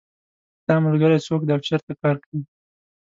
د 0.03 0.03
تا 0.65 0.75
ملګری 0.85 1.19
څوک 1.27 1.41
ده 1.45 1.51
او 1.55 1.61
چېرته 1.67 1.91
کار 2.01 2.15
کوي 2.23 2.41